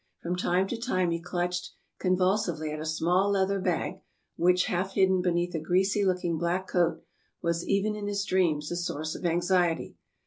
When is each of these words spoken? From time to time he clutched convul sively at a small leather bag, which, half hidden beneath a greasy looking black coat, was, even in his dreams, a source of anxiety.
From 0.23 0.35
time 0.35 0.65
to 0.69 0.81
time 0.81 1.11
he 1.11 1.19
clutched 1.21 1.73
convul 2.01 2.35
sively 2.35 2.71
at 2.71 2.79
a 2.79 2.87
small 2.87 3.29
leather 3.29 3.59
bag, 3.59 4.01
which, 4.35 4.65
half 4.65 4.93
hidden 4.93 5.21
beneath 5.21 5.53
a 5.53 5.59
greasy 5.59 6.03
looking 6.03 6.39
black 6.39 6.67
coat, 6.67 7.03
was, 7.43 7.63
even 7.67 7.95
in 7.95 8.07
his 8.07 8.25
dreams, 8.25 8.71
a 8.71 8.75
source 8.75 9.13
of 9.13 9.27
anxiety. 9.27 9.95